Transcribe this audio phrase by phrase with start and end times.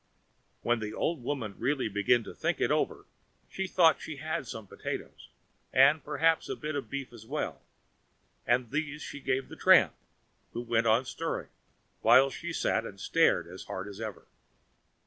[0.63, 3.05] When the old woman really began to think it over,
[3.47, 5.29] she thought she had some potatoes,
[5.71, 7.61] and perhaps a bit of beef as well;
[8.47, 9.93] and these she gave the tramp,
[10.53, 11.49] who went on stirring,
[12.01, 14.25] while she sat and stared as hard as ever.